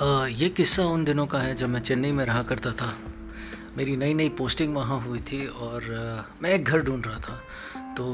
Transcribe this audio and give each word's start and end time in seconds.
ये 0.00 0.48
किस्सा 0.48 0.84
उन 0.84 1.04
दिनों 1.04 1.26
का 1.26 1.38
है 1.38 1.54
जब 1.54 1.68
मैं 1.68 1.80
चेन्नई 1.80 2.12
में 2.12 2.24
रहा 2.24 2.42
करता 2.42 2.70
था। 2.72 2.94
मेरी 3.76 3.96
नई 3.96 4.14
नई 4.14 4.28
पोस्टिंग 4.28 4.74
वहाँ 4.74 5.00
हुई 5.00 5.18
थी 5.20 5.46
और 5.46 5.82
आ, 5.82 6.22
मैं 6.42 6.50
एक 6.50 6.64
घर 6.64 6.82
ढूंढ 6.82 7.06
रहा 7.06 7.18
था। 7.18 7.94
तो 7.94 8.06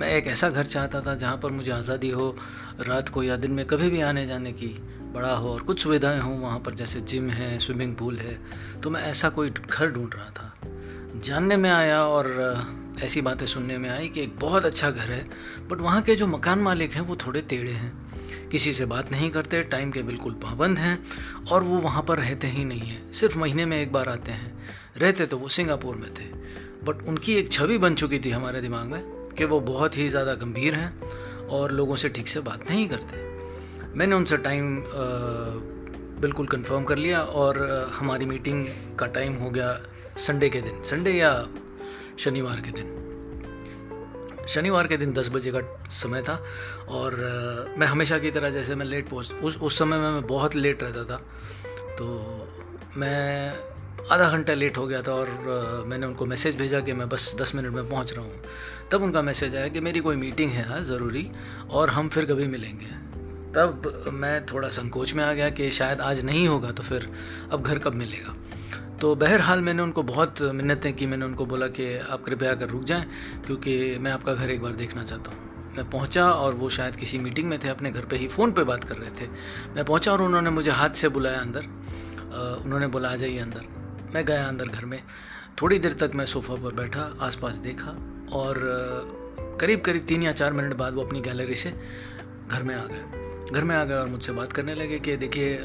मैं 0.00 0.08
एक 0.08 0.26
ऐसा 0.26 0.50
घर 0.50 0.66
चाहता 0.66 1.00
था 1.00 1.14
जहाँ 1.14 1.36
पर 1.36 1.50
मुझे 1.50 1.70
आज़ादी 1.72 2.10
हो 2.10 2.36
रात 2.80 3.08
को 3.08 3.22
या 3.22 3.36
दिन 3.36 3.50
में 3.50 3.64
कभी 3.66 3.90
भी 3.90 4.00
आने 4.00 4.26
जाने 4.26 4.52
की 4.52 4.66
बड़ा 5.14 5.34
हो 5.34 5.52
और 5.52 5.62
कुछ 5.62 5.82
सुविधाएँ 5.82 6.20
हों 6.20 6.38
वहाँ 6.38 6.58
पर 6.58 6.74
जैसे 6.74 7.00
जिम 7.00 7.30
है 7.30 7.58
स्विमिंग 7.58 7.96
पूल 7.96 8.18
है। 8.18 8.38
तो 8.80 8.90
मैं 8.90 9.02
ऐसा 9.02 9.28
कोई 9.28 9.50
घर 9.50 9.90
ढूंढ 9.90 10.14
रहा 10.14 10.30
था। 10.30 10.52
जानने 11.20 11.56
में 11.56 11.70
आया 11.70 12.02
और 12.04 12.96
ऐसी 13.02 13.20
बातें 13.20 13.46
सुनने 13.46 13.78
में 13.78 13.90
आई 13.90 14.08
कि 14.08 14.20
एक 14.20 14.38
बहुत 14.38 14.64
अच्छा 14.64 14.90
घर 14.90 15.10
है 15.10 15.26
बट 15.68 15.80
वहाँ 15.80 16.02
के 16.02 16.16
जो 16.16 16.26
मकान 16.26 16.58
मालिक 16.58 16.92
हैं 16.92 17.00
वो 17.00 17.16
थोड़े 17.16 17.40
टेढ़े 17.40 17.72
हैं। 17.72 18.03
किसी 18.44 18.72
से 18.72 18.84
बात 18.84 19.10
नहीं 19.12 19.30
करते 19.30 19.62
टाइम 19.62 19.90
के 19.90 20.02
बिल्कुल 20.02 20.32
पाबंद 20.42 20.78
हैं 20.78 20.98
और 21.44 21.62
वो 21.62 21.78
वहाँ 21.78 22.02
पर 22.02 22.18
रहते 22.18 22.46
ही 22.46 22.64
नहीं 22.64 22.80
हैं। 22.80 23.12
सिर्फ़ 23.12 23.38
महीने 23.38 23.66
में 23.66 23.80
एक 23.80 23.92
बार 23.92 24.08
आते 24.08 24.32
हैं। 24.32 24.52
रहते 24.96 25.26
तो 25.26 25.38
वो 25.38 25.48
सिंगापुर 25.48 25.96
में 25.96 26.10
थे। 26.14 26.24
बट 26.84 27.02
उनकी 27.08 27.34
एक 27.34 27.52
छवि 27.52 27.78
बन 27.78 27.94
चुकी 27.94 28.18
थी 28.18 28.30
हमारे 28.30 28.60
दिमाग 28.60 28.86
में 28.86 29.02
कि 29.36 29.44
वो 29.44 29.60
बहुत 29.62 29.98
ही 29.98 30.08
ज़्यादा 30.08 30.34
गंभीर 30.34 30.74
हैं 30.74 31.48
और 31.48 31.72
लोगों 31.72 31.96
से 31.96 32.08
ठीक 32.08 32.28
से 32.28 32.40
बात 32.40 32.70
नहीं 32.70 32.88
करते। 32.88 33.22
मैंने 33.98 34.14
उनसे 34.14 34.36
टाइम 34.36 34.76
बिल्कुल 36.20 36.46
कंफर्म 36.46 36.84
कर 36.84 36.96
लिया 36.96 37.20
और 37.20 37.58
हमारी 37.94 38.26
मीटिंग 38.26 38.66
का 38.98 39.06
टाइम 39.06 39.34
हो 39.34 39.50
गया 39.50 39.80
संडे 40.18 40.48
के 40.48 40.60
दिन। 40.60 40.82
संडे 40.82 41.12
या 41.12 41.32
शनिवार 42.18 42.60
के 42.60 42.70
दिन। 42.70 43.13
शनिवार 44.48 44.86
के 44.86 44.96
दिन 44.96 45.12
दस 45.12 45.28
बजे 45.32 45.50
का 45.50 45.60
समय 45.90 46.22
था 46.22 46.34
और 46.88 47.14
मैं 47.78 47.86
हमेशा 47.86 48.18
की 48.18 48.30
तरह 48.30 48.50
जैसे 48.50 48.74
मैं 48.74 48.86
लेट 48.86 49.08
पहुँच, 49.08 49.32
उस 49.32 49.56
उस 49.58 49.78
समय 49.78 49.98
में 49.98 50.10
मैं 50.10 50.26
बहुत 50.26 50.56
लेट 50.56 50.82
रहता 50.82 51.04
था। 51.04 51.16
तो 51.98 52.48
मैं 52.96 53.52
आधा 54.10 54.30
घंटा 54.30 54.54
लेट 54.54 54.78
हो 54.78 54.86
गया 54.86 55.02
था 55.02 55.12
और 55.12 55.84
मैंने 55.86 56.06
उनको 56.06 56.26
मैसेज 56.26 56.56
भेजा 56.56 56.80
कि 56.80 56.92
मैं 56.92 57.08
बस 57.08 57.34
दस 57.40 57.54
मिनट 57.54 57.72
में 57.72 57.88
पहुँच 57.88 58.12
रहा 58.12 58.24
हूँ। 58.24 58.42
तब 58.92 59.02
उनका 59.02 59.22
मैसेज 59.22 59.56
आया 59.56 59.68
कि 59.68 59.80
मेरी 59.80 60.00
कोई 60.00 60.16
मीटिंग 60.16 60.50
है 60.50 60.68
हाँ 60.68 60.80
ज़रूरी, 60.82 61.30
और 61.70 61.90
हम 61.90 62.08
फिर 62.08 62.24
कभी 62.24 62.46
मिलेंगे। 62.46 62.86
तब 63.54 64.10
मैं 64.12 64.44
थोड़ा 64.46 64.68
संकोच 64.68 65.14
में 65.14 65.24
आ 65.24 65.32
गया 65.32 65.48
कि 65.50 65.70
शायद 65.70 66.00
आज 66.00 66.24
नहीं 66.24 66.46
होगा 66.48 66.70
तो 66.70 66.82
फिर 66.82 67.08
अब 67.52 67.62
घर 67.62 67.78
कब 67.78 67.94
मिलेगा? 67.94 68.34
तो 69.00 69.14
बहरहाल 69.14 69.60
मैंने 69.60 69.82
उनको 69.82 70.02
बहुत 70.02 70.42
मिन्नतें 70.42 70.92
की, 70.92 71.06
मैंने 71.06 71.24
उनको 71.24 71.46
बोला 71.46 71.66
कि 71.68 71.96
आप 71.98 72.22
कृपया 72.24 72.54
कर 72.54 72.68
रुक 72.68 72.84
जाएँ, 72.84 73.06
क्योंकि 73.46 73.98
मैं 73.98 74.12
आपका 74.12 74.34
घर 74.34 74.50
एक 74.50 74.62
बार 74.62 74.72
देखना 74.72 75.04
चाहता 75.04 75.30
हूँ। 75.30 75.72
मैं 75.76 75.90
पहुँचा 75.90 76.30
और 76.30 76.54
वो 76.54 76.68
शायद 76.70 76.96
किसी 76.96 77.18
मीटिंग 77.18 77.48
में 77.48 77.58
थे, 77.58 77.68
अपने 77.68 77.90
घर 77.90 78.04
पे 78.04 78.16
ही 78.16 78.28
फ़ोन 78.28 78.52
पे 78.52 78.64
बात 78.64 78.84
कर 78.84 78.96
रहे 78.96 79.10
थे। 79.10 79.28
मैं 79.74 79.84
पहुँचा 79.84 80.12
और 80.12 80.22
उन्होंने 80.22 80.50
मुझे 80.50 80.70
हाथ 80.70 80.90
से 80.90 81.08
बुलाया 81.08 81.40
अंदर। 81.40 81.66
उन्होंने 82.64 82.86
बोला, 82.86 83.08
आ 83.08 83.16
जाइए 83.16 83.38
अंदर। 83.38 83.66
मैं 84.14 84.24
गया 84.24 84.46
अंदर 84.48 84.68
घर 84.68 84.84
में। 84.84 85.00
थोड़ी 85.62 85.78
देर 85.78 85.92
तक 85.92 86.10
मैं 86.14 86.26
सोफ़ा 86.26 86.54
पर 86.54 86.74
बैठा, 86.74 87.10
आसपास 87.20 87.56
देखा 87.56 87.96
और 88.32 88.60
करीब 89.60 89.80
करीब 89.80 90.04
तीन 90.08 90.22
या 90.22 90.32
चार 90.32 90.52
मिनट 90.52 90.74
बाद 90.74 90.94
वो 90.94 91.02
अपनी 91.02 91.20
गैलरी 91.20 91.54
से 91.54 91.74
घर 92.50 92.62
में 92.62 92.74
आ 92.74 92.84
गए। 92.84 93.23
घर 93.54 93.64
में 93.64 93.74
आ 93.76 93.84
गए 93.84 93.94
और 93.94 94.08
मुझसे 94.08 94.32
बात 94.32 94.52
करने 94.52 94.74
लगे 94.74 94.98
कि 94.98 95.16
देखिए 95.16 95.56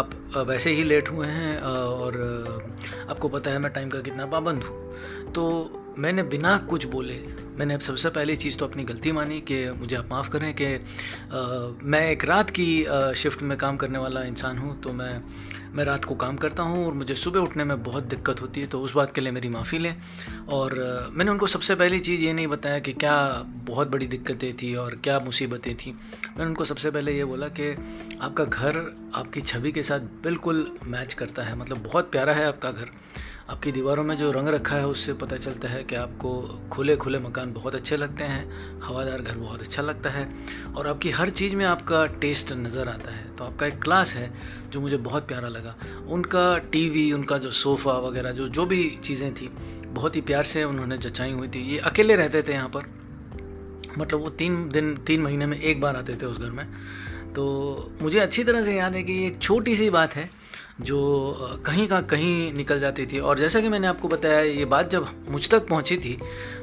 आप 0.00 0.10
वैसे 0.48 0.70
ही 0.70 0.82
लेट 0.84 1.08
हुए 1.08 1.26
हैं 1.26 1.58
और 1.60 2.16
आपको 3.10 3.28
पता 3.28 3.50
है 3.50 3.58
मैं 3.58 3.72
टाइम 3.72 3.88
का 3.88 4.00
कितना 4.00 4.26
पाबंद 4.26 4.62
हूँ। 4.62 5.32
तो 5.32 5.44
मैंने 5.98 6.22
बिना 6.22 6.56
कुछ 6.70 6.84
बोले 6.86 7.14
मैंने 7.58 7.74
अब 7.74 7.80
सबसे 7.80 8.10
पहली 8.10 8.34
चीज़ 8.36 8.58
तो 8.58 8.66
अपनी 8.66 8.82
गलती 8.84 9.12
मानी 9.12 9.40
कि 9.40 9.56
मुझे 9.70 9.96
आप 9.96 10.08
माफ़ 10.10 10.28
करें 10.30 10.52
कि 10.60 10.66
मैं 11.84 12.00
एक 12.10 12.24
रात 12.24 12.50
की 12.58 12.66
शिफ्ट 13.16 13.42
में 13.42 13.56
काम 13.58 13.76
करने 13.76 13.98
वाला 13.98 14.22
इंसान 14.24 14.58
हूँ 14.58 14.80
तो 14.80 14.92
मैं 14.92 15.20
मैं 15.74 15.84
रात 15.84 16.04
को 16.04 16.14
काम 16.14 16.36
करता 16.36 16.62
हूँ 16.62 16.86
और 16.86 16.94
मुझे 16.94 17.14
सुबह 17.14 17.40
उठने 17.40 17.64
में 17.64 17.82
बहुत 17.82 18.04
दिक्कत 18.04 18.42
होती 18.42 18.60
है 18.60 18.66
तो 18.66 18.80
उस 18.80 18.94
बात 18.94 19.12
के 19.14 19.20
लिए 19.20 19.32
मेरी 19.32 19.48
माफ़ी 19.48 19.78
लें। 19.78 19.94
और 20.48 20.72
आ, 20.82 21.08
मैंने 21.10 21.30
उनको 21.30 21.46
सबसे 21.46 21.74
पहली 21.74 22.00
चीज़ 22.00 22.22
ये 22.22 22.32
नहीं 22.32 22.46
बताया 22.46 22.78
कि 22.78 22.92
क्या 22.92 23.16
बहुत 23.66 23.88
बड़ी 23.88 24.06
दिक्कतें 24.06 24.52
थी 24.56 24.74
और 24.74 24.94
क्या 25.04 25.18
मुसीबतें 25.20 25.74
थी। 25.76 25.90
मैंने 25.90 26.44
उनको 26.44 26.64
सबसे 26.64 26.90
पहले 26.90 27.16
ये 27.16 27.24
बोला 27.24 27.48
कि 27.60 27.70
आपका 28.20 28.44
घर 28.44 28.78
आपकी 29.14 29.40
छवि 29.40 29.72
के 29.72 29.82
साथ 29.82 30.00
बिल्कुल 30.24 30.66
मैच 30.86 31.14
करता 31.14 31.42
है 31.42 31.58
मतलब 31.58 31.82
बहुत 31.82 32.10
प्यारा 32.12 32.32
है 32.32 32.46
आपका 32.46 32.70
घर। 32.70 32.90
आपकी 33.50 33.72
दीवारों 33.72 34.02
में 34.04 34.16
जो 34.16 34.30
रंग 34.30 34.48
रखा 34.48 34.76
है, 34.76 34.86
उससे 34.86 35.12
पता 35.12 35.36
चलता 35.36 35.68
है 35.68 35.84
कि 35.84 35.94
आपको 35.94 36.30
खुले 36.72 36.96
खुले 36.96 37.18
मकान 37.18 37.52
बहुत 37.52 37.74
अच्छे 37.74 37.96
लगते 37.96 38.24
हैं, 38.24 38.80
हवादार 38.80 39.22
घर 39.22 39.36
बहुत 39.36 39.60
अच्छा 39.60 39.82
लगता 39.82 40.10
है 40.10 40.28
और 40.76 40.86
आपकी 40.86 41.10
हर 41.10 41.30
चीज़ 41.30 41.56
में 41.56 41.64
आपका 41.64 42.04
टेस्ट 42.06 42.52
नज़र 42.52 42.88
आता 42.88 43.10
है। 43.10 43.36
तो 43.36 43.44
आपका 43.44 43.66
एक 43.66 43.80
क्लास 43.82 44.14
है, 44.14 44.30
जो 44.70 44.80
मुझे 44.80 44.96
बहुत 44.96 45.28
प्यारा 45.28 45.48
लगा। 45.48 45.74
उनका 46.08 46.58
टीवी 46.58 47.12
उनका 47.12 47.38
जो 47.38 47.50
सोफ़ा 47.50 47.92
वगैरह, 47.92 48.32
जो 48.32 48.48
जो 48.48 48.66
भी 48.66 48.98
चीज़ें 49.04 49.34
थी, 49.34 49.48
बहुत 49.88 50.16
ही 50.16 50.20
प्यार 50.20 50.44
से 50.44 50.64
उन्होंने 50.64 50.98
जचाई 50.98 51.32
हुई 51.32 51.48
थी। 51.48 51.62
ये 51.72 51.78
अकेले 51.78 52.16
रहते 52.16 52.42
थे 52.42 52.52
यहाँ 52.52 52.68
पर 52.68 52.82
मतलब 53.98 54.20
वो 54.20 54.30
तीन 54.30 54.68
दिन, 54.68 54.96
तीन 54.96 55.22
महीने 55.22 55.46
में 55.46 55.60
एक 55.60 55.80
बार 55.80 55.96
आते 55.96 56.14
थे 56.14 56.26
उस 56.26 56.38
घर 56.38 56.50
में। 56.50 56.66
तो 57.32 57.92
मुझे 58.02 58.18
अच्छी 58.18 58.44
तरह 58.44 58.64
से 58.64 58.76
याद 58.76 58.94
है 58.94 59.02
कि 59.02 59.12
ये 59.12 59.26
एक 59.26 59.38
छोटी 59.38 59.76
सी 59.76 59.90
बात 59.90 60.16
है 60.16 60.30
जो 60.80 61.60
कहीं 61.66 61.86
का 61.88 62.00
कहीं 62.02 62.52
निकल 62.54 62.80
जाती 62.80 63.06
थी। 63.06 63.18
और 63.20 63.38
जैसा 63.38 63.60
कि 63.60 63.68
मैंने 63.68 63.86
आपको 63.86 64.08
बताया, 64.08 64.40
ये 64.40 64.64
बात 64.66 64.90
जब 64.90 65.06
मुझ 65.28 65.48
तक 65.50 65.66
पहुँची 65.68 65.96
थी, 65.96 66.18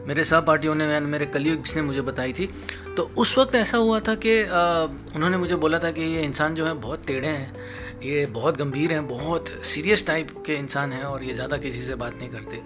मेरे 0.08 0.24
सहपाठियों 0.24 0.76
ने 0.76 1.00
मेरे 1.02 1.26
कलीग्स 1.28 1.76
ने 1.76 1.81
मुझे 1.81 2.02
बताई 2.03 2.34
थी 2.34 2.50
तो 2.98 3.03
उस 3.18 3.38
वक्त 3.38 3.56
ऐसा 3.56 3.78
हुआ 3.78 4.00
था 4.00 4.16
कि 4.18 4.42
उन्होंने 5.16 5.38
मुझे 5.38 5.56
बोला 5.58 5.80
था 5.80 5.92
कि 5.92 6.02
ये 6.03 6.22
इंसान 6.24 6.56
जो 6.56 6.66
है 6.66 6.74
बहुत 6.76 7.06
टेढ़े 7.08 7.28
हैं, 7.28 7.53
ये 8.03 8.26
बहुत 8.28 8.58
गंभीर 8.58 8.92
हैं, 8.94 9.08
बहुत 9.08 9.50
सीरियस 9.66 10.06
टाइप 10.08 10.30
के 10.46 10.56
इंसान 10.56 10.92
हैं 10.94 11.03
और 11.03 11.24
ये 11.24 11.34
ज़्यादा 11.34 11.58
किसी 11.58 11.84
से 11.86 11.96
बात 11.96 12.16
नहीं 12.16 12.30
करते। 12.30 12.62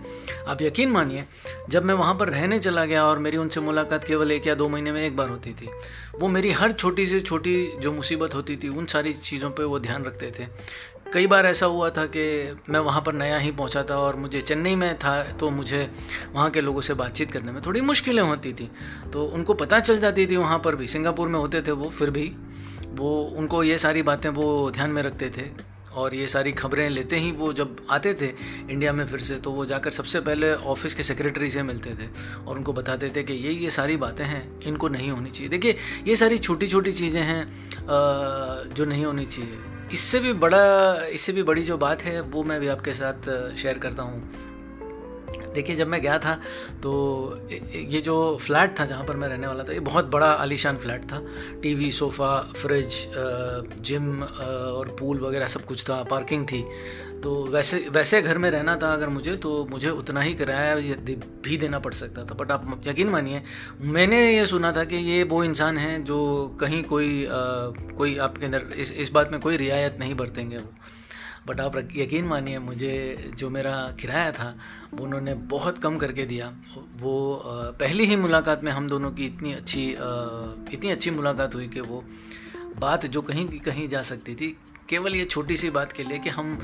आप 0.47 0.61
यकीन 0.61 0.89
मानिए, 0.91 1.23
जब 1.69 1.85
मैं 1.85 1.93
वहाँ 1.93 2.15
पर 2.15 2.29
रहने 2.29 2.59
चला 2.59 2.85
गया 2.85 3.05
और 3.05 3.19
मेरी 3.19 3.37
उनसे 3.37 3.59
मुलाकात 3.61 4.03
केवल 4.03 4.31
एक 4.31 4.47
या 4.47 4.55
दो 4.55 4.67
महीने 4.69 4.91
में 4.91 5.01
एक 5.01 5.15
बार 5.17 5.29
होती 5.29 5.53
थी, 5.53 5.69
वो 6.15 6.27
मेरी 6.27 6.51
हर 6.51 6.71
छोटी 6.71 7.05
से 7.05 7.19
छोटी 7.21 7.55
जो 7.81 7.91
मुसीबत 7.91 8.35
होती 8.35 8.55
थी, 8.57 8.69
उन 8.69 8.85
सारी 8.87 9.13
चीज़ों 9.13 9.51
पर 9.51 9.63
वो 9.63 9.79
ध्यान 9.79 10.03
रखते 10.03 10.31
थे। 10.39 10.47
कई 11.13 11.27
बार 11.27 11.45
ऐसा 11.45 11.65
हुआ 11.65 11.89
था 11.89 12.05
कि 12.05 12.23
मैं 12.69 12.79
वहाँ 12.79 13.01
पर 13.01 13.13
नया 13.13 13.37
ही 13.37 13.51
पहुँचा 13.51 13.83
था 13.83 13.95
और 13.97 14.15
मुझे 14.15 14.41
चेन्नई 14.41 14.75
में 14.75 14.97
था 14.99 15.21
तो 15.33 15.49
मुझे 15.49 15.89
वहाँ 16.33 16.49
के 16.49 16.61
लोगों 16.61 16.81
से 16.81 16.93
बातचीत 16.93 17.31
करने 17.31 17.51
में 17.51 17.61
थोड़ी 17.65 17.81
मुश्किलें 17.81 18.21
होती 18.23 18.51
थी। 18.53 18.69
तो 19.13 19.23
उनको 19.25 19.53
पता 19.53 19.79
चल 19.79 19.99
जाती 19.99 20.25
थी 20.27 20.37
वहाँ 20.37 20.59
पर 20.59 20.75
भी, 20.75 20.87
सिंगापुर 20.87 21.29
में 21.29 21.39
होते 21.39 21.61
थे 21.61 21.71
वो, 21.71 21.89
फिर 21.89 22.09
भी 22.09 22.31
वो, 22.89 23.23
उनको 23.37 23.63
ये 23.63 23.77
सारी 23.77 24.01
बातें 24.03 24.29
वो 24.29 24.69
ध्यान 24.71 24.89
में 24.89 25.01
रखते 25.03 25.29
थे 25.37 25.47
और 25.95 26.15
ये 26.15 26.27
सारी 26.27 26.51
खबरें 26.51 26.89
लेते 26.89 27.17
ही 27.19 27.31
वो 27.31 27.51
जब 27.53 27.75
आते 27.89 28.13
थे 28.13 28.31
इंडिया 28.69 28.93
में 28.93 29.05
फिर 29.07 29.19
से 29.19 29.35
तो 29.35 29.51
वो 29.51 29.65
जाकर 29.65 29.91
सबसे 29.91 30.19
पहले 30.19 30.53
ऑफ़िस 30.53 30.93
के 30.93 31.03
सेक्रेटरी 31.03 31.49
से 31.49 31.63
मिलते 31.63 31.95
थे 31.95 32.09
और 32.45 32.57
उनको 32.57 32.73
बताते 32.73 33.11
थे 33.15 33.23
कि 33.23 33.33
ये 33.35 33.53
ये 33.53 33.69
सारी 33.69 33.97
बातें 33.97 34.23
हैं, 34.25 34.43
इनको 34.61 34.89
नहीं 34.89 35.09
होनी 35.11 35.29
चाहिए। 35.29 35.49
देखिए, 35.49 35.75
ये 36.07 36.15
सारी 36.15 36.37
छोटी 36.37 36.67
छोटी 36.67 36.91
चीज़ें 36.93 37.21
हैं 37.21 38.73
जो 38.73 38.85
नहीं 38.85 39.05
होनी 39.05 39.25
चाहिए। 39.25 39.57
इससे 39.91 40.19
भी 40.19 40.33
बड़ा, 40.35 40.95
इससे 41.07 41.33
भी 41.33 41.43
बड़ी 41.43 41.63
जो 41.63 41.77
बात 41.77 42.03
है, 42.03 42.19
वो 42.21 42.43
मैं 42.43 42.59
भी 42.59 42.67
आपके 42.67 42.93
साथ 42.93 43.29
शेयर 43.57 43.77
करता 43.77 44.03
हूँ। 44.03 44.47
देखिए, 45.53 45.75
जब 45.75 45.87
मैं 45.87 46.01
गया 46.01 46.17
था 46.19 46.33
तो 46.83 46.91
ये 47.51 48.01
जो 48.01 48.15
फ्लैट 48.41 48.79
था 48.79 48.85
जहाँ 48.85 49.05
पर 49.05 49.15
मैं 49.15 49.27
रहने 49.27 49.47
वाला 49.47 49.63
था, 49.63 49.73
ये 49.73 49.79
बहुत 49.81 50.05
बड़ा 50.05 50.31
आलीशान 50.33 50.77
फ्लैट 50.77 51.03
था। 51.11 51.21
टीवी, 51.61 51.91
सोफ़ा, 51.91 52.37
फ्रिज 52.55 52.95
जिम 53.81 54.21
और 54.23 54.95
पूल 54.99 55.19
वगैरह 55.19 55.47
सब 55.47 55.65
कुछ 55.65 55.83
था, 55.89 56.01
पार्किंग 56.03 56.45
थी। 56.47 56.63
तो 57.23 57.31
वैसे 57.47 57.77
वैसे 57.91 58.21
घर 58.21 58.37
में 58.37 58.49
रहना 58.51 58.75
था 58.75 58.91
अगर 58.93 59.09
मुझे 59.09 59.35
तो 59.37 59.65
मुझे 59.71 59.89
उतना 59.91 60.21
ही 60.21 60.33
किराया 60.35 60.75
भी 60.75 61.57
देना 61.57 61.79
पड़ 61.79 61.93
सकता 61.93 62.23
था। 62.25 62.35
बट 62.35 62.51
आप 62.51 62.81
यकीन 62.87 63.09
मानिए 63.09 63.41
मैंने 63.81 64.19
ये 64.31 64.45
सुना 64.45 64.71
था 64.71 64.83
कि 64.83 64.95
ये 64.95 65.23
वो 65.23 65.43
इंसान 65.43 65.77
हैं 65.77 66.03
जो 66.03 66.19
कहीं 66.61 66.83
कोई 66.83 67.25
आ, 67.25 67.29
कोई 67.97 68.17
आपके 68.17 68.45
अंदर 68.45 68.65
इस 68.77 68.91
इस 68.93 69.11
बात 69.11 69.31
में 69.31 69.39
कोई 69.41 69.57
रियायत 69.57 69.97
नहीं 69.99 70.15
बरतेंगे 70.15 70.57
वो। 70.57 70.71
बट 71.47 71.59
आप 71.59 71.75
यकीन 71.95 72.25
मानिए 72.25 72.59
मुझे 72.59 72.93
जो 73.37 73.49
मेरा 73.49 73.73
किराया 73.99 74.31
था 74.31 74.55
वो 74.93 75.03
उन्होंने 75.05 75.33
बहुत 75.51 75.77
कम 75.77 75.97
करके 75.97 76.25
दिया। 76.25 76.47
वो 77.01 77.41
पहली 77.79 78.05
ही 78.05 78.15
मुलाकात 78.15 78.63
में 78.63 78.71
हम 78.71 78.87
दोनों 78.87 79.11
की 79.11 79.25
इतनी 79.25 79.53
अच्छी 79.53 79.85
इतनी 80.73 80.91
अच्छी 80.91 81.11
मुलाकात 81.11 81.55
हुई 81.55 81.67
कि 81.67 81.81
वो 81.81 82.03
बात 82.79 83.05
जो 83.05 83.21
कहीं 83.21 83.47
की 83.47 83.59
कहीं 83.59 83.87
जा 83.89 84.01
सकती 84.01 84.35
थी 84.35 84.55
केवल 84.89 85.15
ये 85.15 85.25
छोटी 85.25 85.57
सी 85.57 85.69
बात 85.69 85.91
के 85.91 86.03
लिए 86.03 86.19
कि 86.19 86.29
हम 86.29 86.57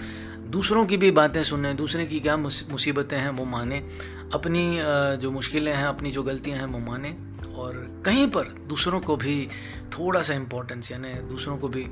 दूसरों 0.50 0.86
की 0.86 0.98
भी 0.98 1.12
बातें 1.12 1.42
सुने, 1.44 1.74
दूसरे 1.74 2.06
की 2.06 2.20
क्या 2.20 2.36
मुसीबतें 2.38 3.18
हैं 3.18 3.30
वो 3.32 3.46
माने, 3.46 3.78
अपनी 4.34 4.78
जो 5.22 5.32
मुश्किलें 5.32 5.74
हैं, 5.74 5.86
अपनी 5.86 6.12
जो 6.12 6.24
गलतियाँ 6.24 6.58
हैं 6.60 6.66
वो 6.66 6.80
माने 6.82 7.16
और 7.56 7.74
कहीं 8.06 8.28
पर 8.28 8.56
दूसरों 8.70 9.00
को 9.02 9.16
भी 9.18 9.48
थोड़ा 9.94 10.22
सा 10.22 10.34
इम्पोर्टेंस 10.34 10.92
यानी 10.92 11.14
दूसरों 11.28 11.58
को 11.58 11.68
भी, 11.68 11.86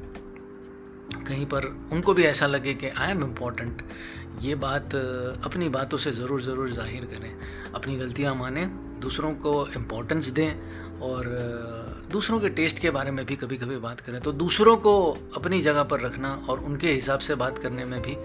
कहीं 1.27 1.45
पर 1.45 1.65
उनको 1.91 2.13
भी 2.13 2.23
ऐसा 2.25 2.47
लगे 2.47 2.73
कि 2.73 2.87
आई 2.89 3.11
एम 3.11 3.23
इम्पोर्टेंट 3.23 3.81
ये 4.41 4.55
बात 4.57 4.95
अपनी 4.95 5.69
बातों 5.69 5.97
से 5.97 6.11
ज़रूर 6.11 6.41
ज़रूर 6.41 6.69
ज़ाहिर 6.71 7.05
करें। 7.05 7.31
अपनी 7.75 7.95
गलतियाँ 7.97 8.35
माने, 8.35 8.65
दूसरों 9.01 9.33
को 9.35 9.51
इम्पोर्टेंस 9.75 10.27
दें 10.29 10.99
और 10.99 11.27
दूसरों 12.13 12.39
के 12.39 12.49
टेस्ट 12.49 12.79
के 12.79 12.89
बारे 12.89 13.11
में 13.11 13.25
भी 13.25 13.35
कभी 13.35 13.57
कभी 13.57 13.77
बात 13.77 13.99
करें 13.99 14.19
तो 14.21 14.31
दूसरों 14.31 14.75
को 14.77 14.93
अपनी 15.35 15.61
जगह 15.61 15.83
पर 15.83 16.01
रखना 16.01 16.33
और 16.49 16.59
उनके 16.59 16.91
हिसाब 16.91 17.19
से 17.19 17.35
बात 17.35 17.59
करने 17.59 17.85
में 17.85 18.01
भी 18.01 18.15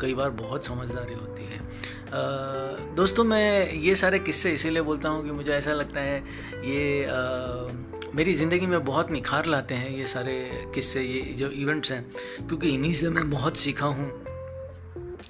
कई 0.00 0.14
बार 0.14 0.30
बहुत 0.30 0.66
समझदारी 0.66 1.14
होती 1.14 1.44
है। 1.44 1.58
आ, 1.58 2.92
दोस्तों 2.94 3.24
मैं 3.24 3.72
ये 3.72 3.94
सारे 3.94 4.18
किस्से 4.18 4.52
इसीलिए 4.52 4.82
बोलता 4.82 5.08
हूँ 5.08 5.24
कि 5.24 5.30
मुझे 5.30 5.52
ऐसा 5.52 5.72
लगता 5.72 6.00
है 6.00 6.18
ये 6.64 7.04
आ, 7.04 8.12
मेरी 8.14 8.34
ज़िंदगी 8.34 8.66
में 8.66 8.84
बहुत 8.84 9.10
निखार 9.10 9.46
लाते 9.46 9.74
हैं 9.74 9.90
ये 9.90 10.06
सारे 10.06 10.34
किस्से 10.74 11.02
ये 11.02 11.20
जो 11.34 11.48
इवेंट्स 11.48 11.92
हैं 11.92 12.04
क्योंकि 12.48 12.68
इन्हीं 12.68 12.92
से 12.94 13.08
मैं 13.08 13.30
बहुत 13.30 13.56
सीखा 13.56 13.86
हूँ। 13.86 14.10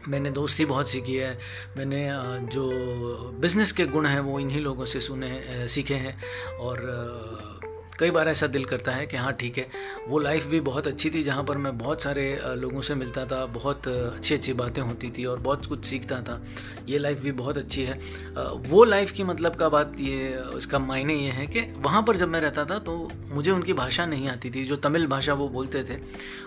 मैंने 0.08 0.31
दोस्ती 0.31 0.65
बहुत 0.65 0.88
सीखी 0.88 1.15
है 1.15 1.38
मैंने 1.76 1.99
जो 2.53 2.65
बिज़नेस 3.41 3.73
के 3.73 3.85
गुण 3.87 4.06
हैं 4.06 4.20
वो 4.20 4.38
इन्हीं 4.41 4.61
लोगों 4.61 4.85
से 4.85 5.00
सुने 5.00 5.69
सीखे 5.69 5.94
हैं 5.94 6.15
और 6.58 6.81
कई 8.03 8.11
बार 8.11 8.29
ऐसा 8.29 8.47
दिल 8.49 8.65
करता 8.65 8.93
है 8.93 9.07
कि 9.07 9.17
हाँ 9.17 9.33
ठीक 9.33 9.59
है। 9.59 9.67
वो 10.09 10.19
लाइफ 10.19 10.47
भी 10.47 10.61
बहुत 10.63 10.87
अच्छी 10.87 11.11
थी 11.11 11.23
जहाँ 11.23 11.45
पर 11.45 11.57
मैं 11.59 11.77
बहुत 11.79 12.03
सारे 12.03 12.25
लोगों 12.57 12.81
से 12.81 12.95
मिलता 12.95 13.25
था, 13.25 13.45
बहुत 13.47 13.89
अच्छी 13.89 14.35
अच्छी 14.35 14.53
बातें 14.53 14.81
होती 14.83 15.11
थी 15.11 15.25
और 15.25 15.39
बहुत 15.41 15.67
कुछ 15.67 15.85
सीखता 15.85 16.21
था। 16.21 16.41
ये 16.89 16.99
लाइफ 16.99 17.23
भी 17.23 17.33
बहुत 17.33 17.59
अच्छी 17.59 17.83
है। 17.83 17.99
वो 18.69 18.85
लाइफ 18.85 19.11
की 19.11 19.25
मतलब 19.25 19.57
का 19.57 19.69
बात 19.69 20.01
ये 20.01 20.35
उसका 20.55 20.79
मायने 20.81 21.15
ये 21.15 21.31
है 21.31 21.47
कि 21.47 21.61
वहाँ 21.79 22.03
पर 22.03 22.17
जब 22.17 22.29
मैं 22.29 22.41
रहता 22.41 22.65
था 22.65 22.79
तो 22.81 23.11
मुझे 23.29 23.51
उनकी 23.51 23.73
भाषा 23.75 24.07
नहीं 24.07 24.29
आती 24.29 24.51
थी, 24.51 24.65
जो 24.65 24.77
तमिल 24.79 25.07
भाषा 25.07 25.35
वो 25.35 25.49
बोलते 25.49 25.85
थे। 25.85 26.01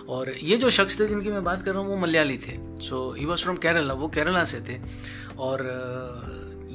और 0.09 0.33
ये 0.43 0.57
जो 0.57 0.69
शख्स 0.69 0.99
थे 0.99 1.07
जिनकी 1.07 1.31
मैं 1.31 1.43
बात 1.43 1.63
कर 1.63 1.71
रहा 1.71 1.81
हूँ, 1.81 1.89
वो 1.89 1.97
मलयाली 1.97 2.37
थे। 2.37 2.57
So 2.81 3.11
he 3.17 3.25
was 3.25 3.43
from 3.43 3.57
Kerala 3.57 3.93
वो 3.93 4.07
केरला 4.09 4.43
से 4.45 4.59
थे। 4.69 4.79
और 5.39 5.63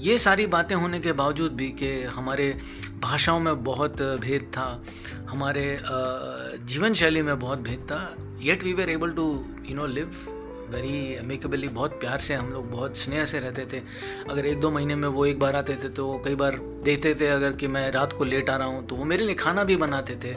ये 0.01 0.17
सारी 0.19 0.47
बातें 0.47 0.75
होने 0.75 0.99
के 1.01 1.13
बावजूद 1.13 1.53
भी 1.53 1.69
कि 1.79 1.89
हमारे 2.05 2.47
भाषाओं 3.01 3.41
में 3.41 3.63
बहुत 3.65 4.03
भेद 4.21 4.43
था, 4.53 4.83
हमारे 5.29 5.65
जीवन 6.65 6.95
शैली 6.95 7.23
में 7.23 7.39
बहुत 7.41 7.59
भेद 7.61 7.87
था 7.91 8.01
yet 8.43 8.65
we 8.65 8.73
were 8.73 8.91
able 8.91 9.11
to 9.11 9.25
you 9.69 9.77
know 9.77 9.87
live 9.87 10.17
very 10.71 11.15
amicably 11.17 11.69
बहुत 11.69 11.99
प्यार 12.01 12.19
से 12.19 12.35
हम 12.35 12.51
लोग 12.53 12.71
बहुत 12.71 12.97
स्नेह 12.97 13.25
से 13.25 13.39
रहते 13.41 13.65
थे। 13.73 13.83
अगर 14.31 14.47
एक 14.47 14.61
दो 14.61 14.71
महीने 14.71 14.95
में 14.95 15.09
वो 15.09 15.27
एक 15.27 15.39
बार 15.39 15.57
आते 15.57 15.75
थे 15.75 15.89
तो 15.91 16.21
कई 16.25 16.35
बार 16.35 16.57
देखते 16.85 17.15
थे 17.15 17.29
अगर 17.29 17.53
कि 17.53 17.69
मैं 17.69 17.91
रात 17.93 18.13
को 18.13 18.25
लेट 18.25 18.51
आ 18.51 18.57
रहा 18.57 18.69
हूँ 18.69 18.87
तो 18.87 18.97
वो 18.97 19.05
मेरे 19.05 19.25
लिए 19.25 19.35
खाना 19.35 19.65
भी 19.65 19.77
बनाते 19.77 20.17
थे, 20.25 20.35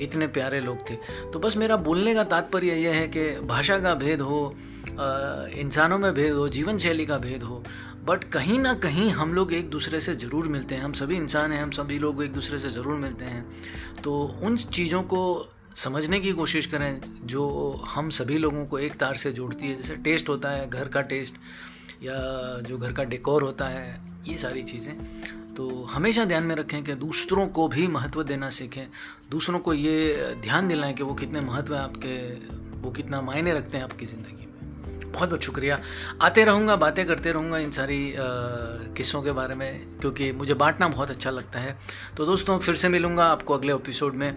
इतने 0.00 0.26
प्यारे 0.28 0.60
लोग 0.60 0.88
थे। 0.90 0.96
तो 1.32 1.38
बस 1.38 1.56
मेरा 1.56 1.76
बोलने 1.78 2.14
का 2.14 2.24
तात्पर्य 2.26 2.74
यह 2.76 2.94
है 2.94 3.08
कि 3.08 3.30
भाषा 3.46 3.78
का 3.78 3.94
भेद 3.96 4.20
हो 4.22 4.42
इंसानों 4.90 5.98
में 5.98 6.12
भेद 6.14 6.32
हो 6.32 6.48
जीवन 6.48 6.78
शैली 6.78 7.06
का 7.06 7.18
भेद 7.18 7.42
हो 7.42 7.62
बट 8.04 8.24
कहीं 8.24 8.58
ना 8.58 8.74
कहीं 8.74 9.10
हम 9.10 9.34
लोग 9.34 9.52
एक 9.52 9.70
दूसरे 9.70 10.00
से 10.00 10.14
ज़रूर 10.14 10.48
मिलते 10.48 10.74
हैं। 10.74 10.82
हम 10.82 10.92
सभी 10.92 11.16
इंसान 11.16 11.52
हैं, 11.52 11.62
हम 11.62 11.70
सभी 11.70 11.98
लोग 11.98 12.22
एक 12.22 12.32
दूसरे 12.32 12.58
से 12.58 12.70
ज़रूर 12.70 12.96
मिलते 12.96 13.24
हैं। 13.24 13.44
तो 14.02 14.22
उन 14.42 14.56
चीज़ों 14.56 15.02
को 15.02 15.48
समझने 15.76 16.20
की 16.20 16.32
कोशिश 16.32 16.66
करें, 16.66 17.00
जो 17.24 17.70
हम 17.88 18.10
सभी 18.10 18.38
लोगों 18.38 18.66
को 18.66 18.78
एक 18.78 18.94
तार 18.94 19.14
से 19.14 19.32
जोड़ती 19.32 19.66
है। 19.66 19.76
जैसे 19.76 19.96
टेस्ट 19.96 20.28
होता 20.28 20.50
है, 20.50 20.70
घर 20.70 20.88
का 20.88 21.02
टेस्ट 21.02 21.34
या 22.02 22.16
जो 22.60 22.78
घर 22.78 22.92
का 22.92 23.04
डेकोर 23.04 23.42
होता 23.42 23.68
है, 23.68 24.00
ये 24.28 24.38
सारी 24.38 24.62
चीज़ें। 24.62 24.94
तो 25.54 25.68
हमेशा 25.84 26.24
ध्यान 26.24 26.44
में 26.44 26.54
रखें 26.56 26.82
कि 26.84 26.94
दूसरों 26.94 27.46
को 27.48 27.68
भी 27.68 27.86
महत्व 27.86 28.22
देना 28.22 28.50
सीखें। 28.50 28.86
दूसरों 29.30 29.58
को 29.58 29.74
ये 29.74 30.34
ध्यान 30.42 30.68
दिलाएँ 30.68 30.94
कि 30.94 31.02
वो 31.02 31.14
कितने 31.14 31.40
महत्व 31.40 31.74
हैं 31.74 31.82
आपके, 31.82 32.16
वो 32.80 32.90
कितना 32.90 33.20
मायने 33.20 33.54
रखते 33.54 33.76
हैं 33.76 33.84
आपकी 33.84 34.06
ज़िंदगी 34.06 34.46
बहुत 35.12 35.28
बहुत 35.28 35.42
शुक्रिया। 35.42 35.78
आते 36.22 36.44
रहूँगा, 36.44 36.76
बातें 36.76 37.04
करते 37.06 37.32
रहूँगा 37.32 37.58
इन 37.58 37.70
सारी 37.70 38.00
किस्सों 38.96 39.22
के 39.22 39.32
बारे 39.32 39.54
में, 39.54 39.98
क्योंकि 40.00 40.30
मुझे 40.32 40.54
बांटना 40.54 40.88
बहुत 40.88 41.10
अच्छा 41.10 41.30
लगता 41.30 41.60
है। 41.60 41.76
तो 42.16 42.26
दोस्तों, 42.26 42.58
फिर 42.58 42.74
से 42.74 42.88
मिलूँगा 42.88 43.24
आपको 43.26 43.54
अगले 43.54 43.74
एपिसोड 43.74 44.14
में। 44.14 44.32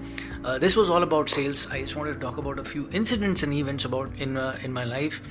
This 0.61 0.77
was 0.77 0.89
all 0.91 1.01
about 1.01 1.29
sales 1.29 1.67
I 1.71 1.83
just 1.83 2.07
it 2.07 2.19
talk 2.21 2.39
about 2.39 2.59
a 2.59 2.63
few 2.63 2.85
incidents 2.95 3.43
and 3.43 3.53
events 3.53 3.85
about 3.85 4.21
in 4.21 4.37
in 4.65 4.71
my 4.71 4.85
life 4.85 5.21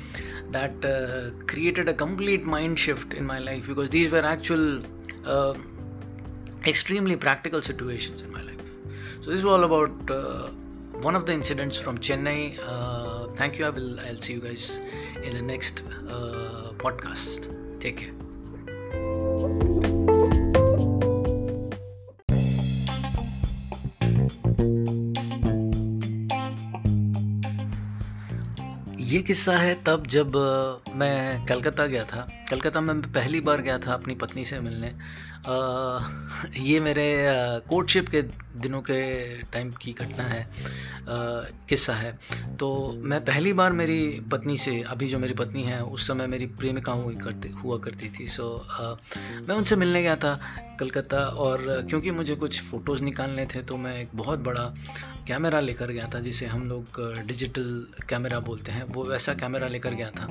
that 0.53 0.81
created 1.51 1.89
a 1.89 1.93
complete 2.01 2.47
mind 2.47 2.77
shift 2.79 3.15
in 3.15 3.25
my 3.27 3.45
life 3.45 3.69
because 3.69 3.91
these 3.91 4.13
were 4.15 4.25
actual 4.33 4.81
extremely 6.69 7.17
practical 7.17 7.61
situation 7.61 8.25
in 8.25 8.33
my 8.33 8.43
life 8.45 9.23
so 9.25 9.31
this 9.31 9.45
all 9.45 9.63
about 9.63 10.11
one 11.05 11.17
of 11.17 11.25
the 11.25 11.31
incidents 11.31 11.81
from 11.83 11.97
Chennai 12.09 12.49
thank 13.41 13.61
you 13.61 13.67
I 13.67 13.73
will 13.73 13.99
I'll 14.11 14.17
see 14.17 14.33
you 14.35 14.41
guys 14.41 14.71
in 15.23 15.37
the 15.37 15.43
next 15.43 15.85
uh, 16.09 16.73
podcast. 16.79 17.49
Take 17.81 17.97
care. 17.97 18.13
ये 29.13 29.21
किस्सा 29.23 29.57
है 29.57 29.75
तब 29.85 30.07
जब 30.07 30.37
मैं 30.95 31.45
कलकत्ता 31.47 31.87
गया 31.87 32.05
था 32.05 32.27
कलकत्ता 32.51 32.81
में 32.81 33.01
पहली 33.03 33.41
बार 33.41 33.61
गया 33.63 33.79
था 33.79 33.93
अपनी 33.95 34.15
पत्नी 34.15 34.45
से 34.45 34.61
मिलने 34.61 34.93
ये 35.45 36.81
मेरे 36.81 37.07
कोर्टशिप 37.69 38.09
के 38.09 38.23
दिनों 38.63 38.81
के 38.81 39.03
टाइम 39.43 39.71
की 39.73 39.93
घटना 39.93 40.25
है 40.25 40.47
किस्सा 41.69 41.95
है। 41.95 42.13
तो 42.57 42.69
मैं 43.03 43.21
पहली 43.25 43.53
बार 43.53 43.73
मेरी 43.73 44.01
पत्नी 44.33 44.57
से, 44.57 44.81
अभी 44.83 45.09
जो 45.09 45.19
मेरी 45.19 45.35
पत्नी 45.35 45.63
है, 45.65 45.83
उस 45.85 46.07
समय 46.09 46.27
मेरी 46.27 46.47
प्रेमिका 46.47 46.93
हुई 46.93 47.15
करती, 47.15 47.49
हुआ 47.53 47.79
करती 47.79 48.11
थी। 48.11 48.27
सो 48.27 48.67
मैं 49.49 49.55
उनसे 49.55 49.77
मिलने 49.77 50.03
गया 50.03 50.17
था 50.17 50.39
कलकत्ता 50.81 51.19
और 51.19 51.87
क्योंकि 51.91 52.11
मुझे 52.11 52.35
कुछ 52.35 52.61
फ़ोटोज़ 52.63 53.03
निकालने 53.05 53.47
थे 53.47 53.63
तो 53.63 53.77
मैं 53.77 53.97
एक 54.01 54.09
बहुत 54.15 54.39
बड़ा 54.39 54.75
कैमरा 55.27 55.59
लेकर 55.61 55.91
गया 55.91 56.09
था, 56.15 56.21
जिसे 56.21 56.47
हम 56.47 56.63
लोग 56.69 57.01
डिजिटल 57.27 57.87
कैमरा 58.09 58.39
बोलते 58.41 58.73
हैं। 58.73 58.85
वो 58.85 59.05
वैसा 59.05 59.35
कैमरा 59.35 59.69
लेकर 59.69 59.95
गया 59.95 60.11
था। 60.11 60.27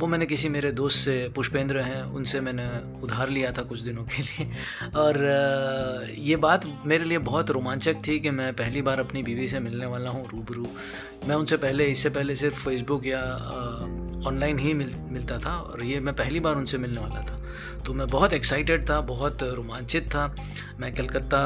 वो 0.00 0.06
मैंने 0.06 0.26
किसी 0.26 0.48
मेरे 0.48 0.72
दोस्त 0.72 0.98
से, 0.98 1.16
पुष्पेंद्र 1.34 1.80
हैं, 1.80 2.02
उनसे 2.02 2.40
मैंने 2.40 2.66
उधार 3.02 3.28
लिया 3.28 3.52
था 3.52 3.62
कुछ 3.62 3.80
दिनों 3.80 4.04
के 4.04 4.22
लिए। 4.22 4.50
और 4.94 5.18
ये 6.18 6.36
बात 6.36 6.64
मेरे 6.86 7.04
लिए 7.04 7.18
बहुत 7.18 7.50
रोमांचक 7.50 7.96
थी 8.08 8.20
कि 8.20 8.30
मैं 8.30 8.52
पहली 8.54 8.82
बार 8.82 9.00
अपनी 9.00 9.22
बीवी 9.22 9.48
से 9.48 9.60
मिलने 9.60 9.86
वाला 9.86 10.10
हूँ 10.10 10.28
रूबरू। 10.28 10.66
मैं 11.28 11.36
उनसे 11.36 11.56
पहले 11.56 11.84
इससे 11.84 12.10
पहले 12.10 12.36
सिर्फ़ 12.36 12.64
फेसबुक 12.64 13.06
या 13.06 13.20
ऑनलाइन 14.26 14.58
ही 14.58 14.74
मिल 14.74 14.94
मिलता 15.10 15.38
था 15.38 15.56
और 15.58 15.84
ये 15.84 16.00
मैं 16.00 16.14
पहली 16.14 16.40
बार 16.40 16.56
उनसे 16.56 16.78
मिलने 16.78 17.00
वाला 17.00 17.20
था। 17.20 17.40
तो 17.86 17.94
मैं 17.94 18.06
बहुत 18.06 18.32
एक्साइटेड 18.32 18.88
था 18.90 19.00
बहुत 19.00 19.42
रोमांचित 19.42 20.06
था। 20.06 20.34
मैं 20.80 20.94
कलकत्ता 20.94 21.40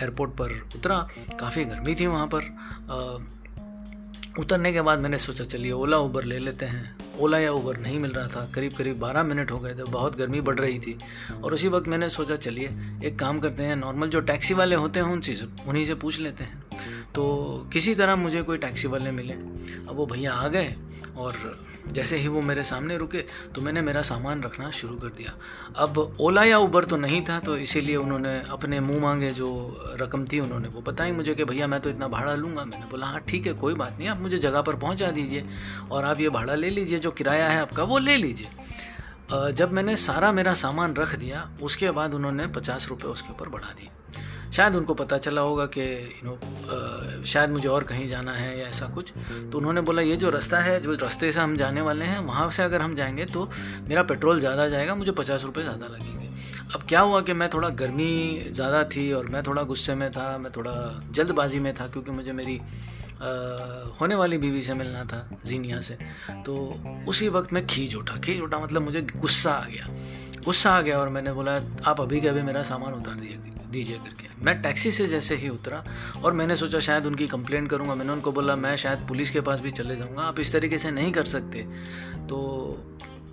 एयरपोर्ट 0.00 0.30
पर 0.30 0.68
उतरा 0.76 1.08
काफ़ी 1.40 1.64
गर्मी 1.64 1.94
थी 1.94 2.06
वहाँ 2.06 2.26
पर। 2.34 2.42
आ, 2.90 3.18
उतरने 4.38 4.72
के 4.72 4.80
बाद 4.80 4.98
मैंने 4.98 5.18
सोचा 5.18 5.44
चलिए 5.44 5.72
ओला 5.72 5.96
उबर 5.98 6.24
ले 6.24 6.38
लेते 6.38 6.66
हैं। 6.66 6.99
ओला 7.18 7.38
या 7.38 7.52
ऊबर 7.52 7.76
नहीं 7.76 7.98
मिल 7.98 8.12
रहा 8.12 8.28
था। 8.28 8.52
करीब 8.54 8.72
करीब 8.72 8.98
बारह 8.98 9.22
मिनट 9.22 9.50
हो 9.50 9.58
गए 9.58 9.74
थे। 9.74 9.84
बहुत 9.84 10.16
गर्मी 10.16 10.40
बढ़ 10.40 10.58
रही 10.58 10.78
थी। 10.78 10.98
और 11.44 11.54
उसी 11.54 11.68
वक्त 11.68 11.88
मैंने 11.88 12.08
सोचा, 12.08 12.36
चलिए, 12.36 12.70
एक 13.04 13.18
काम 13.18 13.40
करते 13.40 13.62
हैं। 13.62 13.76
नॉर्मल 13.76 14.08
जो 14.08 14.20
टैक्सी 14.20 14.54
वाले 14.54 14.76
होते 14.76 15.00
हैं, 15.00 15.06
उनसे 15.06 15.40
उन्हीं 15.68 15.84
से 15.84 15.94
पूछ 15.94 16.20
लेते 16.20 16.44
हैं। 16.44 16.62
तो 17.14 17.24
किसी 17.72 17.94
तरह 17.94 18.16
मुझे 18.16 18.42
कोई 18.42 18.58
टैक्सी 18.58 18.88
वाले 18.88 19.10
मिले। 19.12 19.34
अब 19.34 19.94
वो 19.94 20.06
भैया 20.06 20.32
आ 20.32 20.48
गए 20.48 20.74
और 21.16 21.36
जैसे 21.88 22.16
ही 22.18 22.28
वो 22.28 22.40
मेरे 22.42 22.62
सामने 22.64 22.96
रुके 22.98 23.18
तो 23.54 23.62
मैंने 23.62 23.80
मेरा 23.82 24.02
सामान 24.02 24.42
रखना 24.42 24.70
शुरू 24.72 24.96
कर 24.96 25.08
दिया। 25.10 25.32
अब 25.76 25.98
ओला 26.20 26.44
या 26.44 26.58
उबर 26.58 26.84
तो 26.84 26.96
नहीं 26.96 27.22
था 27.24 27.38
तो 27.40 27.56
इसीलिए 27.58 27.96
उन्होंने 27.96 28.36
अपने 28.50 28.80
मुँह 28.80 29.00
मांगे 29.02 29.30
जो 29.32 29.48
रकम 30.00 30.24
थी 30.24 30.40
उन्होंने, 30.40 30.68
वो 30.68 30.80
बताई 30.80 31.12
मुझे 31.12 31.34
कि 31.34 31.44
भैया 31.44 31.66
मैं 31.66 31.80
तो 31.80 31.90
इतना 31.90 32.08
भाड़ा 32.08 32.34
लूँगा। 32.34 32.64
मैंने 32.64 32.86
बोला 32.86 33.06
हाँ 33.06 33.20
ठीक 33.20 33.46
है, 33.46 33.52
कोई 33.54 33.74
बात 33.74 33.96
नहीं, 33.98 34.08
आप 34.08 34.20
मुझे 34.20 34.38
जगह 34.38 34.62
पर 34.62 34.76
पहुँचा 34.76 35.10
दीजिए 35.10 35.44
और 35.90 36.04
आप 36.04 36.20
ये 36.20 36.28
भाड़ा 36.28 36.54
ले 36.54 36.70
लीजिए, 36.70 36.98
जो 36.98 37.10
किराया 37.10 37.48
है 37.48 37.60
आपका, 37.60 37.82
वो 37.84 37.98
ले 37.98 38.16
लीजिए। 38.16 38.48
जब 39.52 39.72
मैंने 39.72 39.96
सारा 39.98 40.32
मेरा 40.32 40.54
सामान 40.56 40.94
रख 40.94 41.14
दिया, 41.16 41.50
उसके 41.62 41.90
बाद 41.90 42.14
उन्होंने 42.14 42.46
पचास 42.48 42.88
रुपये 42.88 43.10
उसके 43.10 43.30
ऊपर 43.30 43.48
बढ़ा 43.48 43.72
दिए। 43.72 43.88
शायद 44.52 44.76
उनको 44.76 44.94
पता 44.94 45.18
चला 45.18 45.40
होगा 45.40 45.66
कि 45.68 45.82
यू 45.82 46.24
नो 46.24 47.24
शायद 47.24 47.50
मुझे 47.50 47.68
और 47.68 47.84
कहीं 47.84 48.06
जाना 48.08 48.32
है 48.32 48.58
या 48.58 48.66
ऐसा 48.68 48.86
कुछ। 48.86 49.12
तो 49.52 49.58
उन्होंने 49.58 49.80
बोला 49.80 50.02
ये 50.02 50.16
जो 50.16 50.30
रास्ता 50.30 50.60
है 50.60 50.80
जो 50.80 50.92
रास्ते 50.92 51.32
से 51.32 51.40
हम 51.40 51.56
जाने 51.56 51.80
वाले 51.80 52.04
हैं 52.04 52.18
वहाँ 52.20 52.50
से 52.50 52.62
अगर 52.62 52.82
हम 52.82 52.94
जाएँगे 52.94 53.24
तो 53.26 53.48
मेरा 53.88 54.02
पेट्रोल 54.04 54.40
ज़्यादा 54.40 54.68
जाएगा 54.68 54.94
मुझे 54.94 55.12
पचास 55.12 55.44
रुपये 55.44 55.64
ज़्यादा 55.64 55.86
लगेंगे। 55.86 56.28
अब 56.74 56.82
क्या 56.88 57.00
हुआ 57.00 57.20
कि 57.20 57.32
मैं 57.32 57.48
थोड़ा 57.50 57.68
गर्मी 57.76 58.50
ज़्यादा 58.50 58.82
थी 58.86 59.10
और 59.12 59.26
मैं 59.26 59.42
थोड़ा 59.42 59.62
गुस्से 59.64 59.94
में 59.94 60.10
था 60.12 60.36
मैं 60.38 60.52
थोड़ा 60.52 60.72
जल्दबाजी 61.10 61.58
में 61.60 61.72
था 61.74 61.86
क्योंकि 61.86 62.10
मुझे 62.10 62.32
मेरी 62.32 62.60
आ, 63.20 63.30
होने 64.00 64.14
वाली 64.14 64.36
बीवी 64.38 64.62
से 64.62 64.74
मिलना 64.74 65.04
था 65.04 65.18
जीनिया 65.44 65.80
से। 65.80 65.94
तो 66.46 66.54
उसी 67.08 67.28
वक्त 67.28 67.52
मैं 67.52 67.66
खींच 67.66 67.96
उठा 67.96 68.16
खींच 68.16 68.40
उठा 68.40 68.58
मतलब 68.58 68.82
मुझे 68.82 69.00
गुस्सा 69.16 69.52
आ 69.52 69.64
गया। 69.66 69.86
गुस्सा 70.44 70.70
आ 70.70 70.80
गया 70.80 70.98
और 70.98 71.08
मैंने 71.08 71.32
बोला, 71.32 71.54
आप 71.86 72.00
अभी 72.00 72.20
के 72.20 72.28
अभी 72.28 72.42
मेरा 72.42 72.62
सामान 72.62 72.92
उतार 72.92 73.14
दिए, 73.14 73.38
दीजिए 73.70 73.96
करके। 73.96 74.44
मैं 74.44 74.62
टैक्सी 74.62 74.92
से 74.92 75.06
जैसे 75.06 75.36
ही 75.36 75.48
उतरा 75.48 75.84
और 76.24 76.32
मैंने 76.32 76.56
सोचा, 76.56 76.80
शायद 76.80 77.06
उनकी 77.06 77.26
कंप्लेंट 77.26 77.70
करूँगा। 77.70 77.94
मैंने 77.94 78.12
उनको 78.12 78.32
बोला, 78.32 78.56
मैं 78.56 78.76
शायद 78.76 78.98
पुलिस 79.08 79.30
के 79.30 79.40
पास 79.40 79.60
भी 79.60 79.70
चले 79.70 79.96
जाऊँगा। 79.96 80.22
आप 80.22 80.40
इस 80.40 80.52
तरीके 80.52 80.78
से 80.78 80.90
नहीं 80.90 81.12
कर 81.12 81.24
सकते। 81.24 81.62
तो 82.28 82.38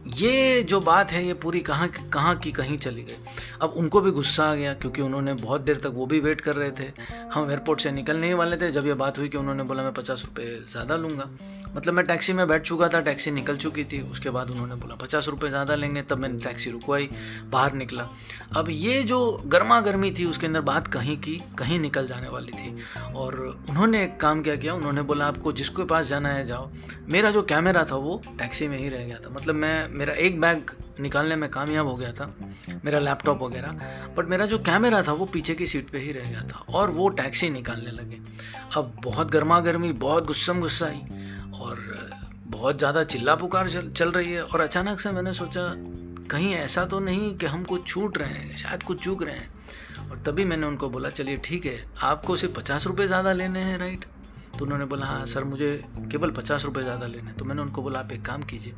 ये 0.08 0.62
जो 0.64 0.80
बात 0.80 1.12
है, 1.12 1.26
ये 1.26 1.34
पूरी 1.34 1.60
कहाँ 1.60 1.88
कहाँ 2.14 2.36
की 2.36 2.52
कहीं 2.52 2.78
चली 2.78 3.04
गई। 3.04 3.16
अब 3.62 3.74
उनको 3.78 4.02
भी 4.02 4.12
गुस्सा 4.12 4.46
आ 4.46 4.54
गया, 4.56 4.74
क्योंकि 4.74 5.02
उन्होंने 5.02 5.34
बहुत 5.34 5.62
देर 5.62 5.78
तक 5.78 5.92
वो 5.94 6.06
भी 6.06 6.20
वेट 6.20 6.42
कर 6.42 6.56
रहे 6.56 6.72
थे। 6.72 6.92
हम 7.34 7.50
एयरपोर्ट 7.50 7.82
से 7.82 7.92
निकलने 7.92 8.28
ही 8.28 8.34
वाले 8.34 8.58
थे। 8.58 8.72
जब 8.72 8.88
ये 8.88 8.94
बात 8.94 9.20
हुई 9.20 9.30
कि 9.30 9.38
उन्होंने 9.38 9.64
बोला, 9.64 9.84
मैं 9.84 9.94
पचास 9.94 10.26
रुपये 10.26 10.60
ज़्यादा 10.70 10.96
लूँगा। 10.96 11.30
मतलब 11.76 11.94
मैं 11.94 12.06
टैक्सी 12.06 12.34
में 12.34 12.48
बैठ 12.48 12.62
चुका 12.62 12.88
था 12.88 13.00
टैक्सी 13.00 13.32
निकल 13.32 13.58
चुकी 13.58 13.84
थी। 13.84 14.00
उसके 14.02 14.30
बाद 14.30 14.50
उन्होंने 14.50 14.76
बोला, 14.76 14.96
पचास 14.96 15.28
रुपये 15.28 15.50
ज़्यादा 15.50 15.76
लेंगे। 15.76 16.02
तब 16.02 16.20
मैंने 16.20 16.40
टैक्सी 16.40 16.72
रुकवाई, 16.72 17.10
बाहर 17.50 17.74
निकला। 17.74 18.10
अब 18.56 18.70
ये 18.70 19.04
जो 19.04 19.20
गर्मा 19.46 19.80
गर्मी 19.82 20.12
थी, 20.12 20.26
उसके 20.26 20.48
अंदर 20.48 20.62
बात 20.62 20.88
कहीं 20.88 21.18
की, 21.18 21.36
कहीं 21.60 21.80
निकल 21.80 22.08
जाने 22.08 22.30
वाली 22.30 22.52
थी। 22.52 22.76
और 23.16 23.36
उन्होंने 23.70 24.04
एक 24.04 24.20
काम 24.20 24.42
क्या 24.44 24.56
किया, 24.56 24.74
उन्होंने 24.74 25.02
बोला, 25.02 25.28
आपको 25.28 25.52
जिसके 25.52 25.86
पास 25.86 26.06
जाना 26.06 26.30
है, 26.30 26.46
जाओ। 26.46 26.70
मेरा 27.10 27.32
जो 27.32 27.42
कैमरा 27.42 27.84
था, 27.84 27.96
वो 27.96 28.22
टैक्सी 28.40 28.68
में 28.68 28.78
ही 28.78 28.90
रह 28.90 29.06
गया 29.06 29.18
था। 29.18 29.30
मतलब 29.30 29.56
मैं 29.56 29.97
मेरा 29.98 30.14
एक 30.16 30.40
बैग 30.42 30.72
निकालने 31.00 31.36
में 31.36 31.50
कामयाब 31.50 31.88
हो 31.88 31.96
गया 31.96 32.12
था 32.12 32.34
मेरा 32.86 33.00
लैपटॉप 33.00 33.42
वगैरह 33.42 33.82
बट 34.18 34.28
मेरा 34.30 34.46
जो 34.46 34.58
कैमरा 34.60 35.02
था 35.04 35.14
वो 35.14 35.26
पीछे 35.26 35.56
की 35.56 35.66
सीट 35.66 35.90
पे 35.90 36.00
ही 36.00 36.12
रह 36.12 36.30
गया 36.30 36.42
था 36.44 36.66
और 36.70 36.92
वो 36.92 37.08
टैक्सी 37.10 37.50
निकालने 37.50 37.92
लगे। 37.92 38.20
अब 38.76 39.00
बहुत 39.04 39.32
गर्मा 39.32 39.60
गर्मी 39.60 39.92
बहुत 39.98 40.26
गुस्सम 40.28 40.60
गुस्सा 40.60 40.86
आई 40.86 41.02
और 41.54 41.84
बहुत 42.48 42.78
ज़्यादा 42.78 43.04
चिल्ला 43.04 43.36
पुकार 43.36 43.70
चल, 43.70 43.90
चल 43.90 44.12
रही 44.12 44.32
है 44.32 44.44
और 44.44 44.62
अचानक 44.62 45.00
से 45.00 45.12
मैंने 45.12 45.34
सोचा 45.34 45.72
कहीं 46.32 46.54
ऐसा 46.54 46.86
तो 46.86 47.00
नहीं 47.00 47.36
कि 47.38 47.46
हम 47.46 47.64
कुछ 47.64 47.88
छूट 47.88 48.18
रहे 48.18 48.30
हैं 48.30 48.56
शायद 48.56 48.84
कुछ 48.84 49.04
चूक 49.04 49.24
रहे 49.24 49.36
हैं। 49.36 50.10
और 50.10 50.20
तभी 50.20 50.46
मैंने 50.46 50.68
उनको 50.68 50.90
बोला 50.90 51.10
चलिए 51.10 51.38
ठीक 51.38 51.66
है 51.66 51.80
आपको 52.04 52.36
सिर्फ़ 52.36 52.56
पचास 52.56 52.88
रुपये 52.88 53.08
ज़्यादा 53.08 53.34
लेने 53.34 53.60
हैं 53.60 53.78
राइट 53.78 54.06
तो 54.60 54.66
उन्होंने 54.66 54.86
बोला 54.86 55.06
हाँ 55.06 55.26
सर, 55.26 55.44
मुझे 55.44 55.84
केवल 56.12 56.32
पचास 56.32 56.66
रुपये 56.66 56.84
ज़्यादा 56.84 57.08
लेने 57.08 57.32
तो 57.32 57.46
मैंने 57.46 57.62
उनको 57.62 57.82
बोला, 57.82 58.00
आप 58.00 58.12
एक 58.12 58.26
काम 58.26 58.44
कीजिए, 58.44 58.74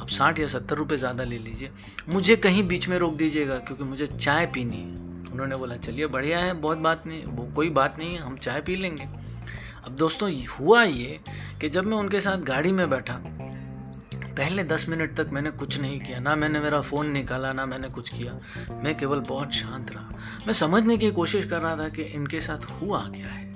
आप 0.00 0.08
साठ 0.08 0.40
या 0.40 0.46
सत्तर 0.46 0.76
रुपये 0.76 0.98
ज़्यादा 0.98 1.24
ले 1.24 1.38
लीजिए। 1.38 1.70
मुझे 2.08 2.36
कहीं 2.36 2.62
बीच 2.68 2.88
में 2.88 2.98
रोक 2.98 3.14
दीजिएगा, 3.14 3.58
क्योंकि 3.58 3.84
मुझे 3.84 4.06
चाय 4.06 4.46
पीनी 4.46 4.76
है। 4.76 5.30
उन्होंने 5.32 5.56
बोला, 5.56 5.76
चलिए, 5.76 6.06
बढ़िया 6.06 6.38
है, 6.38 6.52
बहुत 6.52 6.78
बात 6.78 7.06
नहीं, 7.06 7.24
वो 7.24 7.52
कोई 7.56 7.70
बात 7.70 7.98
नहीं 7.98 8.14
है 8.14 8.20
हम 8.20 8.36
चाय 8.36 8.60
पी 8.60 8.76
लेंगे। 8.76 9.08
अब 9.86 9.96
दोस्तों, 9.96 10.32
हुआ 10.60 10.82
ये 10.82 11.20
कि 11.60 11.68
जब 11.68 11.86
मैं 11.86 11.96
उनके 11.96 12.20
साथ 12.20 12.38
गाड़ी 12.38 12.72
में 12.72 12.88
बैठा, 12.90 13.20
पहले 14.36 14.64
दस 14.64 14.88
मिनट 14.88 15.16
तक 15.16 15.30
मैंने 15.32 15.50
कुछ 15.50 15.80
नहीं 15.80 16.00
किया। 16.00 16.18
ना 16.20 16.34
मैंने 16.36 16.60
मेरा 16.60 16.80
फ़ोन 16.80 17.10
निकाला, 17.10 17.52
ना 17.52 17.66
मैंने 17.66 17.88
कुछ 17.88 18.08
किया। 18.08 18.38
मैं 18.82 18.96
केवल 18.98 19.20
बहुत 19.20 19.52
शांत 19.52 19.90
रहा। 19.90 20.10
मैं 20.46 20.52
समझने 20.52 20.96
की 20.96 21.10
कोशिश 21.10 21.44
कर 21.44 21.60
रहा 21.60 21.76
था 21.76 21.88
कि 21.88 22.02
इनके 22.02 22.40
साथ 22.40 22.64
हुआ 22.70 23.00
क्या 23.08 23.26
है। 23.26 23.49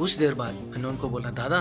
कुछ 0.00 0.14
देर 0.16 0.34
बाद 0.34 0.54
मैंने 0.54 0.88
उनको 0.88 1.08
बोला, 1.08 1.30
दादा, 1.30 1.58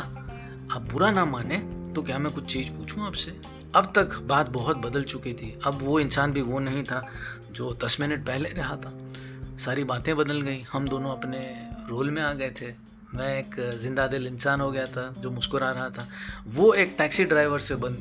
आप 0.71 0.87
बुरा 0.91 1.09
ना 1.11 1.25
माने 1.25 1.57
तो 1.95 2.01
क्या 2.01 2.19
मैं 2.19 2.31
कुछ 2.33 2.45
चीज़ 2.45 2.71
पूछूँ 2.71 3.05
आपसे? 3.07 3.31
अब 3.75 3.91
तक 3.95 4.17
बात 4.19 4.49
बहुत 4.49 4.77
बदल 4.77 5.03
चुकी 5.03 5.33
थी। 5.33 5.59
अब 5.65 5.81
वो 5.81 5.99
इंसान 5.99 6.33
भी 6.33 6.41
वो 6.41 6.59
नहीं 6.59 6.83
था 6.83 7.01
जो 7.51 7.77
दस 7.83 7.97
मिनट 7.99 8.25
पहले 8.25 8.49
रहा 8.49 8.75
था। 8.75 8.93
सारी 9.57 9.83
बातें 9.83 10.15
बदल 10.17 10.41
गई। 10.41 10.61
हम 10.71 10.87
दोनों 10.87 11.11
अपने 11.11 11.39
रोल 11.89 12.11
में 12.11 12.21
आ 12.21 12.33
गए 12.33 12.49
थे। 12.61 12.71
मैं 13.13 13.37
एक 13.39 13.59
ज़िंदा 13.79 14.07
दिल 14.07 14.27
इंसान 14.27 14.61
हो 14.61 14.71
गया 14.71 14.85
था 14.85 15.13
जो 15.19 15.31
मुस्कुरा 15.31 15.71
रहा 15.71 15.89
था। 15.89 16.07
वो 16.47 16.73
एक 16.73 16.95
टैक्सी 16.97 17.25
ड्राइवर 17.25 17.59
से 17.59 17.75
बन 17.75 17.97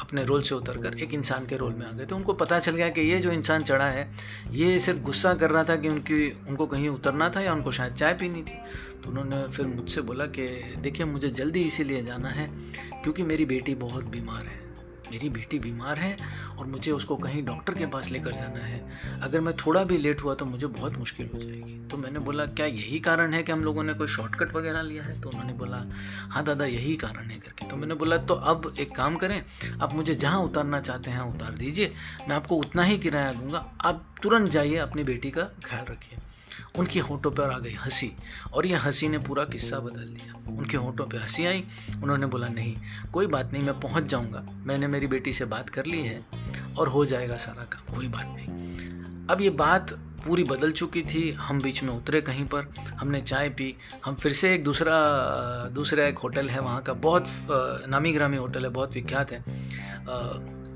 अपने 0.00 0.24
रोल 0.24 0.42
से 0.42 0.54
उतर 0.54 0.78
कर 0.78 0.98
एक 0.98 1.14
इंसान 1.14 1.46
के 1.46 1.56
रोल 1.56 1.72
में 1.72 1.86
आ 1.86 1.92
गए। 1.92 2.04
तो 2.04 2.16
उनको 2.16 2.32
पता 2.32 2.58
चल 2.58 2.72
गया 2.72 2.88
कि 2.88 3.00
ये 3.00 3.20
जो 3.20 3.30
इंसान 3.30 3.62
चढ़ा 3.62 3.84
है, 3.84 4.10
ये 4.50 4.78
सिर्फ़ 4.78 5.00
गुस्सा 5.00 5.34
कर 5.34 5.50
रहा 5.50 5.64
था 5.64 5.76
कि 5.76 5.88
उनकी, 5.88 6.30
उनको 6.48 6.66
कहीं 6.66 6.88
उतरना 6.88 7.28
था 7.30 7.40
या 7.40 7.52
उनको 7.52 7.72
शायद 7.72 7.94
चाय 7.94 8.14
पीनी 8.14 8.42
थी। 8.42 8.58
तो 9.04 9.10
उन्होंने 9.10 9.46
फिर 9.48 9.66
मुझसे 9.66 10.00
बोला 10.00 10.26
कि 10.26 10.46
देखिए 10.80 11.06
मुझे 11.06 11.28
जल्दी 11.30 11.62
इसीलिए 11.62 12.02
जाना 12.02 12.28
है 12.28 12.46
क्योंकि 13.02 13.22
मेरी 13.22 13.44
बेटी 13.44 13.74
बहुत 13.74 14.04
बीमार 14.04 14.44
है। 14.46 14.62
मेरी 15.10 15.28
बेटी 15.28 15.58
बीमार 15.58 15.98
है 15.98 16.16
और 16.58 16.66
मुझे 16.66 16.90
उसको 16.90 17.16
कहीं 17.16 17.44
डॉक्टर 17.44 17.74
के 17.74 17.86
पास 17.86 18.10
लेकर 18.10 18.32
जाना 18.32 18.60
है। 18.60 18.80
अगर 19.22 19.40
मैं 19.40 19.54
थोड़ा 19.56 19.82
भी 19.84 19.98
लेट 19.98 20.22
हुआ 20.22 20.34
तो 20.34 20.44
मुझे 20.44 20.66
बहुत 20.66 20.96
मुश्किल 20.98 21.28
हो 21.34 21.40
जाएगी। 21.40 21.78
तो 21.88 21.96
मैंने 21.96 22.18
बोला 22.18 22.46
क्या 22.46 22.66
यही 22.66 23.00
कारण 23.00 23.34
है 23.34 23.42
कि 23.42 23.52
हम 23.52 23.64
लोगों 23.64 23.84
ने 23.84 23.94
कोई 23.94 24.08
शॉर्टकट 24.08 24.54
वगैरह 24.54 24.82
लिया 24.82 25.02
है? 25.04 25.20
तो 25.20 25.28
उन्होंने 25.28 25.52
बोला 25.52 25.84
हाँ 26.30 26.44
दादा 26.44 26.64
यही 26.64 26.96
कारण 26.96 27.30
है 27.30 27.38
करके। 27.38 27.68
तो 27.68 27.76
मैंने 27.76 27.94
बोला 27.94 28.16
तो 28.18 28.34
अब 28.34 28.74
एक 28.78 28.94
काम 28.96 29.16
करें 29.16 29.42
आप 29.82 29.94
मुझे 29.94 30.14
जहाँ 30.14 30.40
उतारना 30.40 30.80
चाहते 30.80 31.10
हैं 31.10 31.32
उतार 31.34 31.54
दीजिए। 31.54 31.92
मैं 32.28 32.36
आपको 32.36 32.56
उतना 32.56 32.82
ही 32.82 32.98
किराया 32.98 33.32
दूँगा। 33.32 33.70
आप 33.80 34.04
तुरंत 34.22 34.50
जाइए 34.50 34.76
अपनी 34.80 35.04
बेटी 35.04 35.30
का 35.30 35.50
ख्याल 35.64 35.84
रखिए। 35.84 36.18
उनकी 36.78 36.98
होठों 36.98 37.30
पर 37.30 37.50
आ 37.50 37.58
गई 37.58 37.72
हँसी 37.72 38.10
और 38.52 38.66
यह 38.66 38.84
हँसी 38.84 39.08
ने 39.08 39.18
पूरा 39.18 39.44
किस्सा 39.44 39.78
बदल 39.78 40.04
दिया। 40.04 40.54
उनके 40.54 40.76
होठों 40.76 41.04
पर 41.04 41.18
हँसी 41.18 41.46
आई। 41.46 41.64
उन्होंने 42.02 42.26
बोला, 42.26 42.48
नहीं, 42.48 42.76
कोई 43.12 43.26
बात 43.26 43.52
नहीं, 43.52 43.62
मैं 43.62 43.80
पहुँच 43.80 44.04
जाऊँगा। 44.04 44.46
मैंने 44.66 44.86
मेरी 44.86 45.06
बेटी 45.06 45.32
से 45.32 45.44
बात 45.44 45.68
कर 45.68 45.86
ली 45.86 46.02
है 46.02 46.20
और 46.78 46.88
हो 46.88 47.04
जाएगा 47.04 47.36
सारा 47.36 47.64
काम। 47.64 47.94
कोई 47.94 48.08
बात 48.08 48.26
नहीं। 48.26 49.26
अब 49.30 49.40
ये 49.40 49.50
बात 49.50 49.92
पूरी 50.26 50.44
बदल 50.44 50.72
चुकी 50.72 51.02
थी। 51.02 51.30
हम 51.30 51.60
बीच 51.60 51.82
में 51.82 51.92
उतरे 51.92 52.20
कहीं 52.20 52.44
पर, 52.44 52.68
हमने 53.00 53.20
चाय 53.20 53.48
पी। 53.48 53.74
हम 54.04 54.14
फिर 54.14 54.32
से 54.32 54.54
एक 54.54 54.64
दूसरा 54.64 54.94
दूसरा 55.72 56.06
एक 56.06 56.18
होटल 56.18 56.48
है, 56.48 56.60
वहाँ 56.60 56.82
का 56.82 56.92
बहुत 56.92 57.26
नामी 57.88 58.12
ग्रामी 58.12 58.36
होटल 58.36 58.64
है, 58.64 58.70
बहुत 58.70 58.94
विख्यात 58.94 59.32
है। 59.32 59.40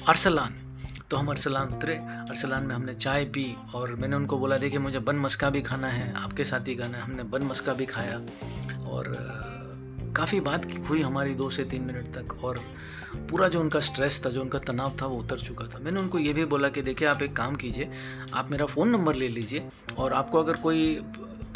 अरसलान। 0.08 0.67
तो 1.10 1.16
हम 1.16 1.28
अरसलान 1.28 1.68
उतरे। 1.68 1.94
अरसलान 1.96 2.64
में 2.64 2.74
हमने 2.74 2.94
चाय 2.94 3.24
पी 3.24 3.56
और 3.74 3.94
मैंने 3.94 4.16
उनको 4.16 4.38
बोला, 4.38 4.58
देखिए, 4.58 4.78
मुझे 4.78 4.98
बन 4.98 5.16
मस्का 5.16 5.50
भी 5.50 5.62
खाना 5.62 5.88
है, 5.88 6.12
आपके 6.14 6.44
साथ 6.44 6.68
ही 6.68 6.74
खाना 6.74 6.98
है। 6.98 7.04
हमने 7.04 7.22
बन 7.22 7.42
मस्का 7.42 7.72
भी 7.72 7.86
खाया 7.86 8.16
और 8.88 9.16
काफ़ी 10.18 10.40
बात 10.40 10.66
हुई 10.88 11.02
हमारी 11.02 11.34
दो 11.34 11.48
से 11.50 11.64
तीन 11.64 11.82
मिनट 11.82 12.06
तक, 12.14 12.44
और 12.44 12.60
पूरा 13.30 13.48
जो 13.48 13.60
उनका 13.60 13.80
स्ट्रेस 13.80 14.22
था, 14.26 14.30
जो 14.30 14.40
उनका 14.42 14.58
तनाव 14.58 14.96
था, 15.02 15.06
वो 15.06 15.18
उतर 15.18 15.38
चुका 15.38 15.66
था। 15.66 15.78
मैंने 15.78 16.00
उनको 16.00 16.18
ये 16.18 16.32
भी 16.32 16.44
बोला 16.44 16.68
कि 16.68 16.82
देखिए, 16.82 17.08
आप 17.08 17.22
एक 17.22 17.36
काम 17.36 17.56
कीजिए, 17.56 17.90
आप 18.34 18.50
मेरा 18.50 18.66
फ़ोन 18.66 18.88
नंबर 18.88 19.14
ले 19.14 19.28
लीजिए, 19.28 19.68
और 19.98 20.12
आपको 20.12 20.42
अगर 20.42 20.56
कोई, 20.56 21.00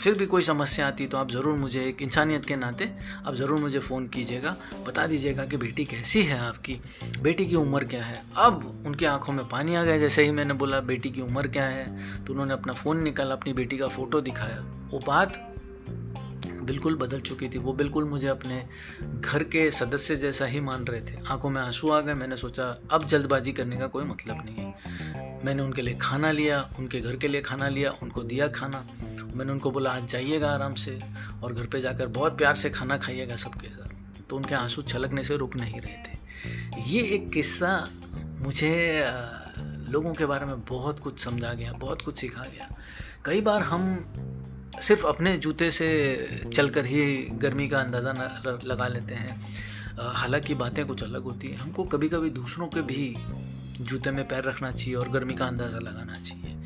फिर 0.00 0.14
भी 0.14 0.26
कोई 0.26 0.42
समस्या 0.42 0.86
आती 0.86 1.06
तो 1.06 1.16
आप 1.18 1.30
ज़रूर 1.30 1.54
मुझे 1.54 1.84
एक 1.86 2.02
इंसानियत 2.02 2.44
के 2.44 2.56
नाते, 2.56 2.90
आप 3.26 3.34
ज़रूर 3.34 3.60
मुझे 3.60 3.78
फ़ोन 3.78 4.06
कीजिएगा, 4.08 4.56
बता 4.86 5.06
दीजिएगा 5.06 5.44
कि 5.46 5.56
बेटी 5.56 5.84
कैसी 5.84 6.22
है 6.22 6.38
आपकी, 6.38 6.80
बेटी 7.22 7.46
की 7.46 7.56
उम्र 7.56 7.84
क्या 7.84 8.04
है। 8.04 8.22
अब 8.36 8.82
उनकी 8.86 9.04
आँखों 9.04 9.32
में 9.32 9.48
पानी 9.48 9.74
आ 9.74 9.84
गया, 9.84 9.98
जैसे 9.98 10.24
ही 10.24 10.30
मैंने 10.30 10.54
बोला, 10.54 10.80
बेटी 10.80 11.10
की 11.10 11.20
उम्र 11.20 11.48
क्या 11.48 11.64
है? 11.64 12.24
तो 12.24 12.32
उन्होंने 12.32 12.52
अपना 12.52 12.72
फ़ोन 12.72 13.02
निकाला, 13.02 13.34
अपनी 13.34 13.52
बेटी 13.52 13.78
का 13.78 13.88
फ़ोटो 13.88 14.20
दिखाया। 14.20 14.60
वो 14.90 15.02
बात 15.06 15.48
बिल्कुल 16.62 16.96
बदल 16.96 17.20
चुकी 17.20 17.48
थी। 17.48 17.58
वो 17.58 17.72
बिल्कुल 17.72 18.04
मुझे 18.04 18.28
अपने 18.28 18.66
घर 19.20 19.42
के 19.42 19.70
सदस्य 19.70 20.16
जैसा 20.16 20.46
ही 20.46 20.60
मान 20.60 20.84
रहे 20.84 21.00
थे। 21.00 21.16
आँखों 21.28 21.50
में 21.50 21.62
आँसू 21.62 21.90
आ 21.90 22.00
गए, 22.00 22.14
मैंने 22.14 22.36
सोचा, 22.36 22.78
अब 22.90 23.06
जल्दबाजी 23.06 23.52
करने 23.52 23.76
का 23.76 23.86
कोई 23.86 24.04
मतलब 24.04 24.42
नहीं 24.46 24.56
है। 24.56 24.74
मैंने 25.44 25.62
उनके 25.62 25.82
लिए 25.82 25.94
खाना 25.94 26.30
लिया, 26.30 26.70
उनके 26.78 27.00
घर 27.00 27.16
के 27.16 27.28
लिए 27.28 27.40
खाना 27.40 27.68
लिया, 27.68 27.94
उनको 28.02 28.22
दिया 28.22 28.48
खाना। 28.48 28.86
मैंने 29.34 29.52
उनको 29.52 29.70
बोला, 29.70 29.90
आज 29.90 30.04
जाइएगा 30.04 30.50
आराम 30.50 30.74
से 30.74 30.98
और 31.42 31.52
घर 31.52 31.66
पे 31.66 31.80
जाकर 31.80 32.06
बहुत 32.06 32.38
प्यार 32.38 32.54
से 32.54 32.70
खाना 32.70 32.96
खाइएगा 32.96 33.36
सबके 33.36 33.68
साथ। 33.68 33.88
तो 34.30 34.36
उनके 34.36 34.54
आँसू 34.54 34.82
छलकने 34.82 35.24
से 35.24 35.36
रुक 35.36 35.56
नहीं 35.56 35.80
रहे 35.80 35.92
थे। 35.92 36.18
ये 36.82 37.02
एक 37.02 37.30
किस्सा 37.30 37.88
मुझे 38.38 39.04
लोगों 39.88 40.14
के 40.14 40.26
बारे 40.26 40.46
में 40.46 40.64
बहुत 40.64 41.00
कुछ 41.00 41.24
समझा 41.24 41.52
गया, 41.52 41.72
बहुत 41.72 42.02
कुछ 42.02 42.18
सिखा 42.18 42.42
गया। 42.42 42.76
कई 43.24 43.40
बार 43.40 43.62
हम 43.62 44.06
सिर्फ़ 44.82 45.06
अपने 45.06 45.36
जूते 45.38 45.70
से 45.70 45.88
चलकर 46.54 46.86
ही 46.86 47.02
गर्मी 47.42 47.68
का 47.68 47.78
अंदाज़ा 47.78 48.12
लगा 48.64 48.86
लेते 48.88 49.14
हैं। 49.14 49.40
हालाँकि 50.14 50.54
बातें 50.54 50.84
कुछ 50.86 51.02
अलग 51.02 51.22
होती 51.22 51.48
हैं। 51.48 51.56
हमको 51.56 51.84
कभी 51.84 52.08
कभी 52.08 52.30
दूसरों 52.30 52.66
के 52.66 52.82
भी 52.82 53.14
जूते 53.80 54.10
में 54.10 54.26
पैर 54.28 54.44
रखना 54.44 54.70
चाहिए 54.70 54.94
और 54.94 55.08
गर्मी 55.08 55.34
का 55.34 55.46
अंदाज़ा 55.46 55.78
लगाना 55.78 56.18
चाहिए। 56.20 56.56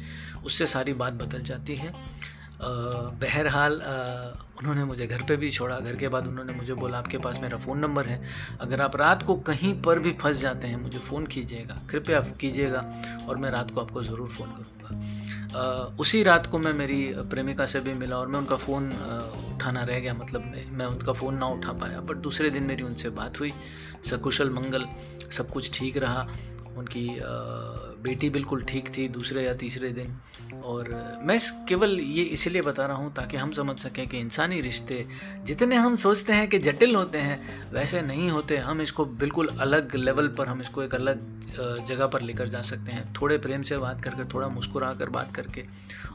उससे 0.45 0.67
सारी 0.67 0.93
बात 0.93 1.13
बदल 1.13 1.43
जाती 1.43 1.75
है। 1.75 1.93
बहरहाल 2.61 3.75
उन्होंने 4.59 4.85
मुझे 4.85 5.07
घर 5.07 5.23
पे 5.23 5.37
भी 5.37 5.51
छोड़ा। 5.51 5.79
घर 5.79 5.97
के 5.97 6.09
बाद 6.09 6.29
उन्होंने 6.29 6.53
मुझे 6.53 6.75
बोला, 6.75 6.99
आपके 6.99 7.19
पास 7.19 7.39
मेरा 7.43 7.59
फ़ोन 7.59 7.79
नंबर 7.79 8.07
है। 8.07 8.21
अगर 8.61 8.81
आप 8.81 8.97
रात 8.97 9.23
को 9.23 9.35
कहीं 9.47 9.75
पर 9.83 9.99
भी 9.99 10.13
फंस 10.13 10.41
जाते 10.41 10.69
हैं, 10.69 10.77
मुझे 10.77 10.99
फ़ोन 10.99 11.27
कीजिएगा। 11.27 11.79
कृपया 11.91 12.21
कीजिएगा 12.41 12.85
और 13.29 13.37
मैं 13.37 13.51
रात 13.51 13.71
को 13.71 13.81
आपको 13.81 14.03
ज़रूर 14.03 14.29
फ़ोन 14.29 14.49
करूँगा। 14.49 15.95
उसी 16.01 16.23
रात 16.23 16.47
को 16.47 16.59
मैं, 16.59 16.73
मेरी 16.73 17.03
प्रेमिका 17.31 17.67
से 17.67 17.81
भी 17.81 17.95
मिला 17.95 18.17
और 18.17 18.29
मैं 18.29 18.39
उनका 18.39 18.57
फ़ोन 18.57 18.91
उठाना 19.55 19.83
रह 19.83 20.01
गया। 20.01 20.15
मतलब 20.15 20.53
मैं 20.71 20.87
उनका 20.87 21.13
फ़ोन 21.13 21.35
ना 21.35 21.47
उठा 21.49 21.73
पाया। 21.73 22.01
बट 22.01 22.17
दूसरे 22.19 22.51
दिन 22.51 22.63
मेरी 22.63 22.83
उनसे 22.83 23.11
बात 23.11 23.41
हुई। 23.41 23.53
सकुशल 24.05 24.51
मंगल, 24.51 24.87
सब 25.33 25.51
कुछ 25.51 25.79
ठीक 25.79 25.97
रहा। 25.97 26.29
उनकी 26.76 27.09
बेटी 28.02 28.28
बिल्कुल 28.30 28.62
ठीक 28.62 28.88
थी 28.97 29.06
दूसरे 29.09 29.45
या 29.45 29.54
तीसरे 29.54 29.88
दिन। 29.90 30.16
और 30.64 30.88
मैं 31.23 31.38
केवल 31.68 31.99
ये 32.00 32.23
इसीलिए 32.25 32.62
बता 32.62 32.87
रहा 32.87 32.97
हूँ 32.97 33.12
ताकि 33.14 33.37
हम 33.37 33.52
समझ 33.52 33.78
सकें 33.78 34.06
कि 34.09 34.18
इंसानी 34.18 34.61
रिश्ते 34.61 35.06
जितने 35.45 35.76
हम 35.76 35.97
सोचते 35.97 36.33
हैं 36.33 36.49
कि 36.49 36.59
जटिल 36.59 36.95
होते 36.97 37.18
हैं, 37.18 37.38
वैसे 37.73 38.00
नहीं 38.02 38.30
होते। 38.30 38.56
हम 38.59 38.80
इसको 38.83 39.04
बिल्कुल 39.16 39.49
अलग 39.61 39.95
लेवल 39.97 40.28
पर, 40.28 40.49
हम 40.49 40.61
इसको 40.61 40.83
एक 40.83 40.95
अलग 40.95 41.85
जगह 41.87 42.06
पर 42.06 42.23
लेकर 42.23 42.49
जा 42.49 42.62
सकते 42.62 42.92
हैं। 42.92 43.12
थोड़े 43.21 43.38
प्रेम 43.38 43.62
से 43.62 43.78
बात 43.78 44.02
करके 44.04 44.25
थोड़ा 44.35 44.49
मुस्कुरा 44.49 44.92
कर 44.95 45.09
बात 45.11 45.35
करके 45.37 45.64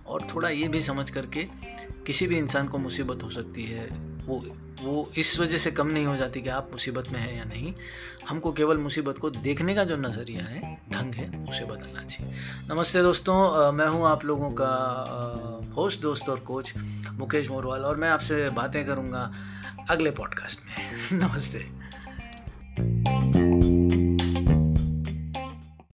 और 0.07 0.27
थोड़ा 0.35 0.49
ये 0.49 0.67
भी 0.67 0.81
समझ 0.81 1.09
करके 1.09 1.47
किसी 2.07 2.27
भी 2.27 2.37
इंसान 2.37 2.67
को 2.67 2.77
मुसीबत 2.77 3.23
हो 3.23 3.29
सकती 3.29 3.63
है। 3.63 3.87
वो 4.25 4.43
वो 4.81 5.11
इस 5.17 5.39
वजह 5.39 5.57
से 5.57 5.71
कम 5.71 5.87
नहीं 5.87 6.05
हो 6.05 6.15
जाती 6.15 6.41
कि 6.41 6.49
आप 6.49 6.69
मुसीबत 6.71 7.09
में 7.11 7.19
हैं 7.19 7.35
या 7.37 7.43
नहीं। 7.43 7.73
हमको 8.29 8.51
केवल 8.51 8.77
मुसीबत 8.77 9.17
को 9.17 9.29
देखने 9.29 9.73
का 9.75 9.83
जो 9.83 9.97
नज़रिया 9.97 10.43
है, 10.51 10.77
ढंग 10.91 11.13
है, 11.13 11.41
उसे 11.49 11.65
बदलना 11.65 12.03
चाहिए। 12.03 12.33
नमस्ते 12.69 13.01
दोस्तों 13.01 13.71
मैं 13.71 13.87
हूँ 13.87 14.07
आप 14.07 14.25
लोगों 14.25 14.51
का 14.51 15.71
होस्ट 15.75 16.01
दोस्त 16.01 16.29
और 16.29 16.39
कोच 16.39 16.73
मुकेश 17.11 17.49
मोरवाल 17.49 17.81
और 17.81 17.95
मैं 17.95 18.09
आपसे 18.09 18.49
बातें 18.49 18.85
करूँगा 18.85 19.33
अगले 19.89 20.11
पॉडकास्ट 20.11 20.65
में। 20.65 20.73
नमस्ते। 21.19 21.81